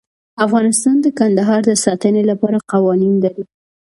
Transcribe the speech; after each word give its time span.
افغانستان 0.45 0.95
د 1.01 1.07
کندهار 1.19 1.61
د 1.67 1.71
ساتنې 1.85 2.23
لپاره 2.31 2.57
قوانین 2.71 3.13
لري. 3.23 3.43